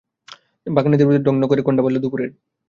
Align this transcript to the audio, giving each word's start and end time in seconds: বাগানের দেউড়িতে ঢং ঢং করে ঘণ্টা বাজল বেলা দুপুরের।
বাগানের 0.67 0.99
দেউড়িতে 0.99 1.23
ঢং 1.25 1.35
ঢং 1.35 1.47
করে 1.49 1.61
ঘণ্টা 1.61 1.81
বাজল 1.81 1.93
বেলা 1.93 2.03
দুপুরের। 2.03 2.29